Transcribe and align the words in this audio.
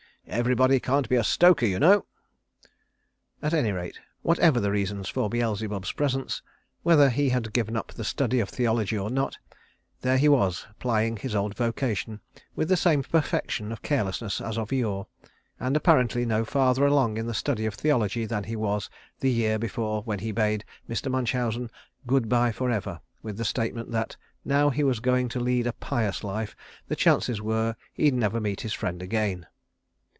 Everybody 0.27 0.79
can't 0.79 1.09
be 1.09 1.17
a 1.17 1.25
stoker, 1.25 1.65
you 1.65 1.77
know." 1.77 2.05
At 3.41 3.53
any 3.55 3.71
rate, 3.73 3.99
whatever 4.21 4.61
the 4.61 4.71
reasons 4.71 5.09
for 5.09 5.27
Beelzebub's 5.29 5.91
presence, 5.91 6.41
whether 6.83 7.09
he 7.09 7.29
had 7.29 7.51
given 7.51 7.75
up 7.75 7.91
the 7.91 8.05
study 8.05 8.39
of 8.39 8.47
theology 8.47 8.97
or 8.97 9.09
not, 9.09 9.37
there 10.01 10.17
he 10.17 10.29
was 10.29 10.65
plying 10.79 11.17
his 11.17 11.35
old 11.35 11.55
vocation 11.57 12.21
with 12.55 12.69
the 12.69 12.77
same 12.77 13.01
perfection 13.03 13.73
of 13.73 13.81
carelessness 13.81 14.39
as 14.39 14.57
of 14.57 14.71
yore, 14.71 15.07
and 15.59 15.75
apparently 15.75 16.23
no 16.25 16.45
farther 16.45 16.85
along 16.85 17.17
in 17.17 17.25
the 17.25 17.33
study 17.33 17.65
of 17.65 17.73
theology 17.73 18.25
than 18.25 18.45
he 18.45 18.55
was 18.55 18.89
the 19.19 19.31
year 19.31 19.59
before 19.59 20.01
when 20.03 20.19
he 20.19 20.31
bade 20.31 20.63
Mr. 20.87 21.11
Munchausen 21.11 21.69
"good 22.07 22.29
bye 22.29 22.53
forever" 22.53 23.01
with 23.21 23.37
the 23.37 23.43
statement 23.45 23.91
that 23.91 24.15
now 24.45 24.69
that 24.69 24.75
he 24.75 24.83
was 24.83 25.01
going 25.01 25.27
to 25.29 25.41
lead 25.41 25.67
a 25.67 25.73
pious 25.73 26.23
life 26.23 26.55
the 26.87 26.95
chances 26.95 27.41
were 27.41 27.75
he'd 27.93 28.13
never 28.13 28.39
meet 28.39 28.61
his 28.61 28.71
friend 28.71 29.01
again. 29.01 29.45